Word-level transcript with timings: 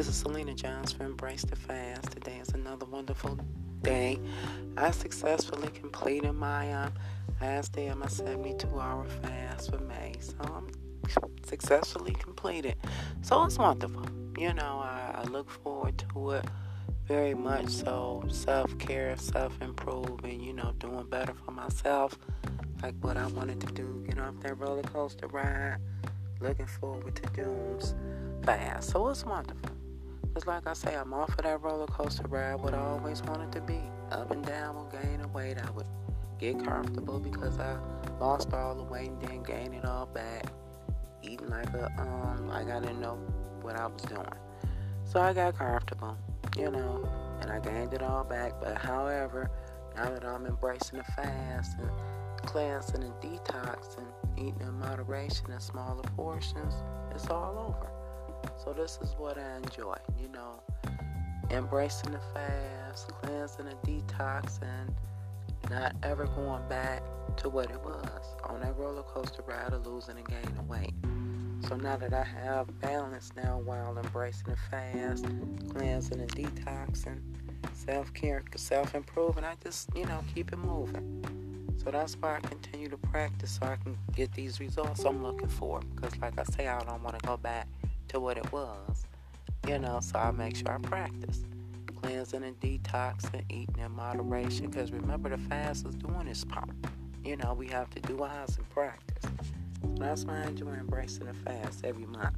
This 0.00 0.08
is 0.08 0.16
Selena 0.16 0.54
Johns 0.54 0.92
from 0.92 1.04
Embrace 1.08 1.42
the 1.42 1.56
Fast. 1.56 2.12
Today 2.12 2.38
is 2.38 2.48
another 2.54 2.86
wonderful 2.86 3.38
day. 3.82 4.18
I 4.78 4.92
successfully 4.92 5.68
completed 5.68 6.32
my 6.32 6.72
um, 6.72 6.94
last 7.38 7.72
day 7.72 7.88
of 7.88 7.98
my 7.98 8.06
72 8.06 8.66
hour 8.80 9.04
fast 9.20 9.70
for 9.70 9.76
May. 9.80 10.14
So 10.18 10.36
I'm 10.42 10.70
successfully 11.44 12.14
completed. 12.14 12.76
So 13.20 13.44
it's 13.44 13.58
wonderful. 13.58 14.06
You 14.38 14.54
know, 14.54 14.80
I, 14.82 15.16
I 15.16 15.24
look 15.24 15.50
forward 15.50 16.02
to 16.14 16.30
it 16.30 16.46
very 17.06 17.34
much. 17.34 17.68
So 17.68 18.24
self 18.30 18.78
care, 18.78 19.14
self 19.18 19.60
improving, 19.60 20.40
you 20.40 20.54
know, 20.54 20.72
doing 20.78 21.10
better 21.10 21.34
for 21.44 21.50
myself. 21.50 22.18
Like 22.82 22.94
what 23.02 23.18
I 23.18 23.26
wanted 23.26 23.60
to 23.60 23.66
do, 23.66 24.02
get 24.08 24.18
off 24.18 24.40
that 24.40 24.58
roller 24.58 24.80
coaster 24.80 25.26
ride. 25.26 25.76
Looking 26.40 26.64
forward 26.64 27.16
to 27.16 27.28
June's 27.34 27.94
fast. 28.46 28.92
So 28.92 29.06
it's 29.10 29.26
wonderful. 29.26 29.79
Just 30.40 30.48
like 30.48 30.66
I 30.66 30.72
say, 30.72 30.94
I'm 30.96 31.12
off 31.12 31.28
of 31.28 31.44
that 31.44 31.60
roller 31.60 31.84
coaster 31.84 32.26
ride, 32.26 32.54
what 32.54 32.72
I 32.72 32.78
always 32.78 33.22
wanted 33.24 33.52
to 33.52 33.60
be. 33.60 33.78
Up 34.10 34.30
and 34.30 34.42
down 34.42 34.74
will 34.74 34.86
gain 34.86 35.20
weight. 35.34 35.58
I 35.58 35.70
would 35.72 35.84
get 36.38 36.64
comfortable 36.64 37.20
because 37.20 37.58
I 37.58 37.76
lost 38.18 38.54
all 38.54 38.74
the 38.74 38.82
weight 38.84 39.10
and 39.10 39.20
then 39.20 39.42
gain 39.42 39.74
it 39.74 39.84
all 39.84 40.06
back. 40.06 40.46
Eating 41.22 41.50
like 41.50 41.68
a 41.74 41.92
um 42.00 42.48
like 42.48 42.70
I 42.70 42.80
didn't 42.80 43.02
know 43.02 43.16
what 43.60 43.76
I 43.76 43.86
was 43.86 44.00
doing. 44.00 44.24
So 45.04 45.20
I 45.20 45.34
got 45.34 45.58
comfortable, 45.58 46.16
you 46.56 46.70
know, 46.70 47.06
and 47.42 47.50
I 47.50 47.58
gained 47.58 47.92
it 47.92 48.02
all 48.02 48.24
back. 48.24 48.54
But 48.62 48.78
however, 48.78 49.50
now 49.94 50.08
that 50.08 50.24
I'm 50.24 50.46
embracing 50.46 51.00
the 51.00 51.04
fast 51.04 51.76
and 51.78 51.90
cleansing 52.46 53.02
and 53.02 53.12
detoxing, 53.20 54.06
eating 54.38 54.56
in 54.62 54.72
moderation 54.78 55.50
and 55.50 55.60
smaller 55.60 56.02
portions, 56.16 56.72
it's 57.14 57.28
all 57.28 57.76
over. 57.76 57.99
So 58.62 58.72
this 58.72 58.98
is 59.02 59.14
what 59.16 59.38
I 59.38 59.56
enjoy, 59.56 59.96
you 60.20 60.28
know, 60.28 60.60
embracing 61.50 62.12
the 62.12 62.20
fast, 62.34 63.08
cleansing 63.22 63.66
and 63.66 63.78
detoxing, 63.82 64.92
not 65.70 65.94
ever 66.02 66.26
going 66.26 66.66
back 66.68 67.02
to 67.38 67.48
what 67.48 67.70
it 67.70 67.80
was 67.80 68.36
on 68.44 68.60
that 68.60 68.76
roller 68.76 69.02
coaster 69.02 69.42
ride 69.46 69.72
of 69.72 69.86
losing 69.86 70.16
and 70.16 70.26
gaining 70.26 70.68
weight. 70.68 70.94
So 71.68 71.76
now 71.76 71.96
that 71.96 72.12
I 72.12 72.24
have 72.24 72.80
balance 72.80 73.32
now 73.36 73.60
while 73.64 73.96
embracing 73.96 74.48
the 74.48 74.56
fast, 74.70 75.26
cleansing 75.70 76.20
and 76.20 76.30
detoxing, 76.34 77.20
self 77.74 78.12
care, 78.14 78.42
self 78.56 78.94
improving, 78.94 79.44
I 79.44 79.54
just, 79.62 79.88
you 79.94 80.06
know, 80.06 80.22
keep 80.34 80.52
it 80.52 80.58
moving. 80.58 81.24
So 81.82 81.90
that's 81.90 82.14
why 82.16 82.36
I 82.36 82.40
continue 82.40 82.88
to 82.88 82.96
practice 82.98 83.58
so 83.60 83.66
I 83.66 83.76
can 83.76 83.96
get 84.14 84.32
these 84.32 84.60
results 84.60 85.04
I'm 85.04 85.22
looking 85.22 85.48
for. 85.48 85.80
Because, 85.94 86.18
like 86.18 86.38
I 86.38 86.44
say, 86.44 86.68
I 86.68 86.78
don't 86.80 87.02
want 87.02 87.18
to 87.18 87.26
go 87.26 87.36
back 87.36 87.68
to 88.10 88.18
what 88.18 88.36
it 88.36 88.52
was, 88.52 89.06
you 89.68 89.78
know, 89.78 90.00
so 90.00 90.18
I 90.18 90.32
make 90.32 90.56
sure 90.56 90.72
I 90.72 90.78
practice. 90.78 91.44
Cleansing 92.02 92.42
and 92.42 92.58
detoxing, 92.60 93.44
eating 93.48 93.76
in 93.78 93.92
moderation. 93.92 94.68
Because 94.68 94.90
remember, 94.90 95.28
the 95.28 95.38
fast 95.38 95.86
is 95.86 95.94
doing 95.94 96.26
its 96.26 96.44
part. 96.44 96.70
You 97.24 97.36
know, 97.36 97.54
we 97.54 97.68
have 97.68 97.88
to 97.90 98.00
do 98.00 98.22
ours 98.22 98.56
and 98.56 98.68
practice. 98.70 99.30
So 99.82 99.94
that's 99.96 100.24
why 100.24 100.42
I 100.42 100.48
enjoy 100.48 100.72
embracing 100.72 101.26
the 101.26 101.34
fast 101.34 101.84
every 101.84 102.06
month. 102.06 102.34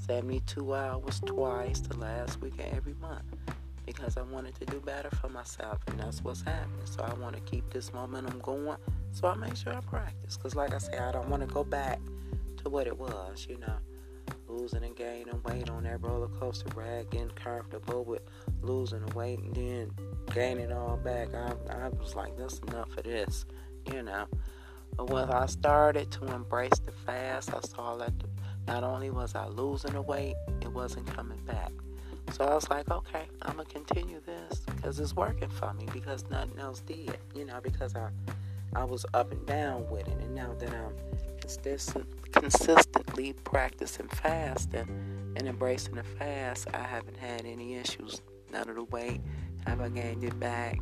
72 0.00 0.74
hours 0.74 1.20
twice 1.24 1.80
the 1.80 1.96
last 1.96 2.40
week 2.40 2.54
of 2.54 2.74
every 2.74 2.94
month 2.94 3.24
because 3.86 4.16
I 4.16 4.22
wanted 4.22 4.54
to 4.56 4.66
do 4.66 4.80
better 4.80 5.10
for 5.10 5.28
myself, 5.28 5.78
and 5.86 6.00
that's 6.00 6.24
what's 6.24 6.42
happening. 6.42 6.86
So 6.86 7.02
I 7.02 7.12
want 7.14 7.36
to 7.36 7.42
keep 7.42 7.70
this 7.70 7.92
momentum 7.92 8.40
going. 8.40 8.78
So 9.12 9.28
I 9.28 9.34
make 9.34 9.56
sure 9.56 9.74
I 9.74 9.80
practice, 9.80 10.36
because 10.36 10.56
like 10.56 10.74
I 10.74 10.78
say, 10.78 10.98
I 10.98 11.12
don't 11.12 11.28
want 11.28 11.46
to 11.46 11.54
go 11.54 11.62
back 11.62 12.00
to 12.62 12.70
what 12.70 12.86
it 12.86 12.98
was, 12.98 13.46
you 13.48 13.58
know, 13.58 13.76
losing 14.54 14.84
and 14.84 14.96
gaining 14.96 15.42
weight 15.44 15.68
on 15.70 15.84
that 15.84 16.02
roller 16.02 16.28
coaster 16.40 16.68
ride, 16.74 17.10
getting 17.10 17.30
comfortable 17.30 18.04
with 18.04 18.22
losing 18.62 19.04
the 19.04 19.14
weight 19.14 19.38
and 19.38 19.54
then 19.54 19.90
gaining 20.32 20.72
all 20.72 20.96
back. 20.96 21.34
I, 21.34 21.52
I 21.70 21.88
was 21.88 22.14
like, 22.14 22.36
that's 22.36 22.58
enough 22.60 22.96
of 22.96 23.04
this, 23.04 23.44
you 23.92 24.02
know. 24.02 24.26
But 24.96 25.10
when 25.10 25.30
I 25.30 25.46
started 25.46 26.10
to 26.12 26.26
embrace 26.32 26.78
the 26.84 26.92
fast, 26.92 27.52
I 27.52 27.60
saw 27.60 27.96
that 27.96 28.12
not 28.66 28.84
only 28.84 29.10
was 29.10 29.34
I 29.34 29.46
losing 29.46 29.92
the 29.92 30.02
weight, 30.02 30.36
it 30.62 30.72
wasn't 30.72 31.06
coming 31.06 31.40
back. 31.44 31.72
So 32.32 32.44
I 32.44 32.54
was 32.54 32.68
like, 32.70 32.90
okay, 32.90 33.24
I'm 33.42 33.56
gonna 33.56 33.68
continue 33.68 34.20
this 34.24 34.60
because 34.60 34.98
it's 34.98 35.14
working 35.14 35.50
for 35.50 35.72
me 35.74 35.86
because 35.92 36.24
nothing 36.30 36.58
else 36.58 36.80
did, 36.80 37.18
you 37.34 37.44
know, 37.44 37.60
because 37.62 37.94
I 37.94 38.08
I 38.74 38.84
was 38.84 39.06
up 39.14 39.30
and 39.30 39.44
down 39.46 39.88
with 39.88 40.08
it, 40.08 40.16
and 40.20 40.34
now 40.34 40.52
that 40.58 40.70
I'm 40.70 40.92
consistently 42.32 43.32
practicing 43.44 44.08
fasting 44.08 45.34
and 45.36 45.46
embracing 45.48 45.94
the 45.94 46.02
fast, 46.02 46.68
I 46.72 46.78
haven't 46.82 47.16
had 47.16 47.44
any 47.44 47.74
issues. 47.74 48.22
None 48.52 48.68
of 48.68 48.76
the 48.76 48.84
weight 48.84 49.20
have 49.66 49.80
I 49.80 49.88
gained 49.88 50.24
it 50.24 50.38
back. 50.38 50.78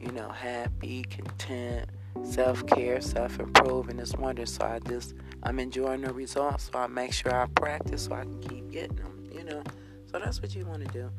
You 0.00 0.12
know, 0.12 0.28
happy, 0.28 1.02
content, 1.04 1.88
self 2.24 2.66
care, 2.66 3.00
self 3.00 3.38
improving 3.38 3.98
is 3.98 4.16
wonder. 4.16 4.46
So 4.46 4.64
I 4.64 4.80
just 4.80 5.14
I'm 5.44 5.58
enjoying 5.58 6.02
the 6.02 6.12
results. 6.12 6.70
So 6.72 6.78
I 6.78 6.86
make 6.86 7.12
sure 7.12 7.34
I 7.34 7.46
practice 7.46 8.04
so 8.04 8.14
I 8.14 8.22
can 8.22 8.40
keep 8.40 8.70
getting 8.70 8.96
them. 8.96 9.30
You 9.32 9.44
know. 9.44 9.62
So 10.10 10.18
that's 10.18 10.42
what 10.42 10.54
you 10.54 10.66
want 10.66 10.84
to 10.86 10.92
do. 10.92 11.10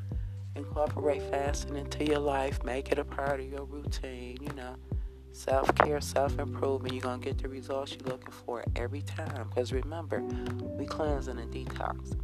Incorporate 0.56 1.24
fasting 1.24 1.78
into 1.78 2.06
your 2.06 2.20
life. 2.20 2.64
Make 2.64 2.92
it 2.92 3.00
a 3.00 3.06
part 3.06 3.40
of 3.40 3.46
your 3.48 3.66
routine. 3.66 4.38
You 4.42 4.54
know, 4.54 4.76
self 5.34 5.74
care, 5.76 6.00
self 6.00 6.40
improvement. 6.40 6.94
You're 6.94 7.02
going 7.02 7.20
to 7.20 7.26
get 7.26 7.40
the 7.40 7.50
results 7.50 7.94
you're 7.94 8.08
looking 8.08 8.32
for 8.32 8.64
every 8.76 9.02
time. 9.02 9.50
Because 9.50 9.74
remember, 9.74 10.22
we 10.78 10.86
cleansing 10.86 11.40
and 11.40 11.52
detoxing. 11.52 12.20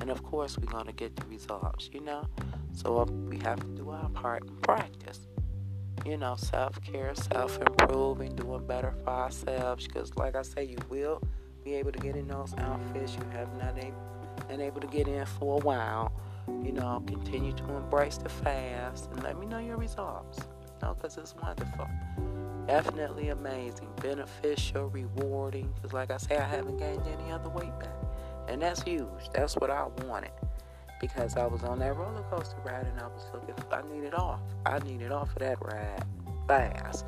And 0.00 0.10
of 0.10 0.22
course, 0.22 0.58
we're 0.58 0.70
going 0.70 0.86
to 0.86 0.92
get 0.92 1.16
the 1.16 1.26
results, 1.26 1.90
you 1.92 2.00
know? 2.00 2.26
So 2.72 2.98
uh, 2.98 3.04
we 3.04 3.38
have 3.38 3.60
to 3.60 3.66
do 3.68 3.90
our 3.90 4.08
part 4.10 4.42
and 4.42 4.62
practice. 4.62 5.26
You 6.04 6.18
know, 6.18 6.36
self 6.36 6.80
care, 6.82 7.14
self 7.14 7.58
improving, 7.58 8.34
doing 8.36 8.66
better 8.66 8.92
for 9.04 9.10
ourselves. 9.10 9.86
Because, 9.86 10.14
like 10.16 10.36
I 10.36 10.42
say, 10.42 10.64
you 10.64 10.78
will 10.88 11.22
be 11.64 11.74
able 11.74 11.92
to 11.92 11.98
get 11.98 12.14
in 12.14 12.28
those 12.28 12.54
outfits 12.58 13.14
you 13.14 13.24
have 13.32 13.48
not 13.56 13.78
able 13.78 13.96
and 14.50 14.60
able 14.60 14.80
to 14.80 14.86
get 14.88 15.08
in 15.08 15.24
for 15.24 15.58
a 15.58 15.64
while, 15.64 16.12
you 16.62 16.72
know, 16.72 17.02
continue 17.06 17.52
to 17.52 17.76
embrace 17.76 18.18
the 18.18 18.28
fast 18.28 19.08
and 19.10 19.22
let 19.22 19.38
me 19.38 19.46
know 19.46 19.58
your 19.58 19.76
results. 19.76 20.40
Know, 20.82 20.92
because 20.92 21.16
it's 21.16 21.34
wonderful. 21.36 21.88
Definitely 22.66 23.28
amazing, 23.28 23.88
beneficial, 24.00 24.88
rewarding. 24.88 25.72
Because, 25.74 25.92
like 25.92 26.10
I 26.10 26.16
say, 26.16 26.36
I 26.36 26.44
haven't 26.44 26.78
gained 26.78 27.02
any 27.06 27.30
other 27.30 27.50
weight 27.50 27.78
back. 27.78 27.94
And 28.48 28.62
that's 28.62 28.82
huge. 28.82 29.30
That's 29.32 29.54
what 29.56 29.70
I 29.70 29.86
wanted. 30.06 30.32
Because 31.00 31.36
I 31.36 31.46
was 31.46 31.62
on 31.62 31.78
that 31.80 31.96
roller 31.96 32.22
coaster 32.30 32.56
ride 32.64 32.86
and 32.86 32.98
I 33.00 33.06
was 33.08 33.22
looking, 33.32 33.54
I 33.70 33.82
needed 33.94 34.14
off. 34.14 34.40
I 34.64 34.78
needed 34.78 35.12
off 35.12 35.30
of 35.30 35.38
that 35.40 35.58
ride 35.60 36.04
fast. 36.48 37.04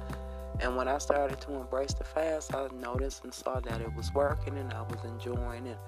And 0.61 0.77
when 0.77 0.89
I 0.89 0.99
started 0.99 1.41
to 1.43 1.55
embrace 1.55 1.95
the 1.95 2.05
fast, 2.05 2.55
I 2.55 2.69
noticed 2.81 3.25
and 3.25 3.33
saw 3.33 3.61
that 3.61 3.81
it 3.81 3.95
was 3.95 4.13
working 4.15 4.57
and 4.57 4.73
I 4.73 4.83
was 4.83 4.99
enjoying 5.05 5.67
it 5.67 5.79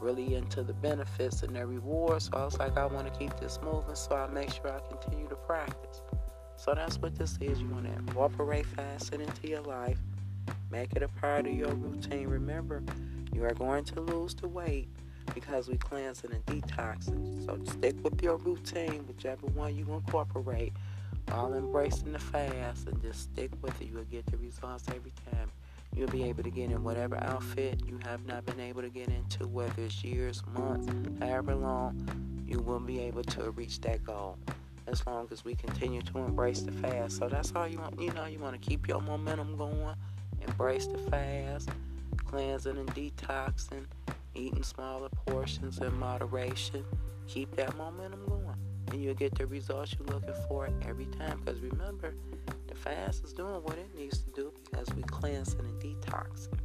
really 0.00 0.34
into 0.34 0.62
the 0.62 0.74
benefits 0.74 1.42
and 1.42 1.54
the 1.56 1.66
rewards. 1.66 2.26
So 2.26 2.38
I 2.38 2.44
was 2.44 2.58
like, 2.58 2.76
I 2.76 2.86
want 2.86 3.12
to 3.12 3.18
keep 3.18 3.38
this 3.38 3.58
moving, 3.62 3.94
so 3.94 4.16
I 4.16 4.26
make 4.28 4.52
sure 4.52 4.70
I 4.70 4.80
continue 4.88 5.28
to 5.28 5.36
practice. 5.36 6.02
So 6.56 6.74
that's 6.74 6.98
what 6.98 7.16
this 7.16 7.36
is. 7.40 7.60
You 7.60 7.68
want 7.68 7.86
to 7.86 7.92
incorporate 7.92 8.66
fasting 8.66 9.20
into 9.20 9.48
your 9.48 9.62
life, 9.62 9.98
make 10.70 10.92
it 10.94 11.02
a 11.02 11.08
part 11.08 11.46
of 11.46 11.54
your 11.54 11.74
routine. 11.74 12.28
Remember, 12.28 12.82
you 13.32 13.44
are 13.44 13.54
going 13.54 13.84
to 13.84 14.00
lose 14.00 14.34
the 14.34 14.48
weight 14.48 14.88
because 15.34 15.68
we 15.68 15.76
cleansing 15.76 16.32
and 16.32 16.46
detoxing. 16.46 17.44
So 17.44 17.58
stick 17.70 17.96
with 18.02 18.22
your 18.22 18.36
routine, 18.36 19.04
whichever 19.06 19.46
one 19.48 19.76
you 19.76 19.86
incorporate, 19.92 20.72
while 21.28 21.54
embracing 21.54 22.12
the 22.12 22.18
fast, 22.18 22.86
and 22.86 23.00
just 23.02 23.22
stick 23.22 23.50
with 23.60 23.80
it. 23.80 23.88
You 23.88 23.94
will 23.94 24.04
get 24.04 24.26
the 24.26 24.36
results 24.36 24.84
every 24.88 25.12
time. 25.32 25.50
You'll 25.94 26.08
be 26.08 26.24
able 26.24 26.42
to 26.42 26.50
get 26.50 26.70
in 26.70 26.82
whatever 26.82 27.16
outfit 27.16 27.80
you 27.86 28.00
have 28.04 28.26
not 28.26 28.44
been 28.46 28.58
able 28.58 28.82
to 28.82 28.88
get 28.88 29.08
into, 29.08 29.46
whether 29.46 29.82
it's 29.82 30.02
years, 30.02 30.42
months, 30.52 30.88
however 31.20 31.54
long, 31.54 32.44
you 32.46 32.60
will 32.60 32.80
be 32.80 33.00
able 33.00 33.22
to 33.22 33.50
reach 33.52 33.80
that 33.82 34.02
goal 34.02 34.36
as 34.86 35.06
long 35.06 35.28
as 35.30 35.44
we 35.44 35.54
continue 35.54 36.02
to 36.02 36.18
embrace 36.18 36.60
the 36.60 36.72
fast. 36.72 37.16
So 37.18 37.28
that's 37.28 37.52
all 37.54 37.66
you 37.66 37.78
want. 37.78 38.00
You 38.00 38.12
know, 38.12 38.26
you 38.26 38.38
want 38.38 38.60
to 38.60 38.68
keep 38.68 38.86
your 38.86 39.00
momentum 39.00 39.56
going, 39.56 39.94
embrace 40.46 40.86
the 40.86 40.98
fast, 41.10 41.70
cleansing 42.26 42.76
and 42.76 42.88
detoxing, 42.94 43.86
eating 44.34 44.62
smaller 44.62 45.08
portions 45.26 45.78
in 45.78 45.98
moderation. 45.98 46.84
Keep 47.26 47.56
that 47.56 47.76
momentum 47.76 48.26
going, 48.26 48.54
and 48.92 49.02
you'll 49.02 49.14
get 49.14 49.34
the 49.34 49.46
results 49.46 49.96
you're 49.98 50.06
looking 50.08 50.34
for 50.48 50.68
every 50.86 51.06
time. 51.06 51.40
Because 51.42 51.60
remember, 51.60 52.14
the 52.66 52.74
fast 52.74 53.24
is 53.24 53.32
doing 53.32 53.62
what 53.62 53.78
it 53.78 53.88
needs 53.96 54.18
to 54.18 54.30
do 54.30 54.52
because 54.64 54.92
we 54.94 55.02
cleansing 55.04 55.60
and 55.60 55.80
detoxing. 55.80 56.58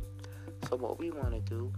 So 0.68 0.75
what 0.75 1.00
we 1.00 1.12
want 1.12 1.31
to 1.31 1.39
do 1.39 1.71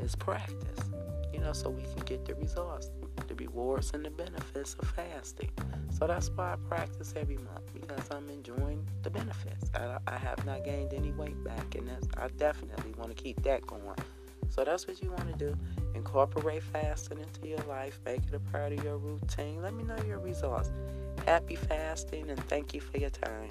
is 0.00 0.14
practice, 0.14 0.90
you 1.32 1.40
know, 1.40 1.52
so 1.52 1.70
we 1.70 1.82
can 1.82 2.04
get 2.04 2.24
the 2.24 2.34
results, 2.34 2.90
the 3.28 3.34
rewards 3.34 3.92
and 3.94 4.04
the 4.04 4.10
benefits 4.10 4.74
of 4.74 4.88
fasting. 4.88 5.50
So 5.90 6.06
that's 6.06 6.30
why 6.30 6.54
I 6.54 6.56
practice 6.68 7.14
every 7.16 7.36
month 7.36 7.72
because 7.72 8.10
I'm 8.10 8.28
enjoying 8.28 8.86
the 9.02 9.10
benefits. 9.10 9.70
I, 9.74 9.98
I 10.06 10.16
have 10.16 10.44
not 10.44 10.64
gained 10.64 10.92
any 10.92 11.12
weight 11.12 11.42
back, 11.44 11.74
and 11.74 11.90
I 12.16 12.28
definitely 12.36 12.92
want 12.98 13.16
to 13.16 13.22
keep 13.22 13.42
that 13.42 13.66
going. 13.66 13.82
So 14.50 14.64
that's 14.64 14.86
what 14.86 15.02
you 15.02 15.10
want 15.10 15.26
to 15.32 15.36
do. 15.36 15.56
Incorporate 15.94 16.62
fasting 16.62 17.18
into 17.18 17.48
your 17.48 17.58
life. 17.68 17.98
Make 18.04 18.20
it 18.28 18.34
a 18.34 18.38
part 18.38 18.72
of 18.72 18.84
your 18.84 18.98
routine. 18.98 19.62
Let 19.62 19.74
me 19.74 19.82
know 19.84 19.96
your 20.06 20.18
results. 20.18 20.70
Happy 21.26 21.56
fasting 21.56 22.30
and 22.30 22.38
thank 22.48 22.74
you 22.74 22.80
for 22.80 22.98
your 22.98 23.10
time. 23.10 23.50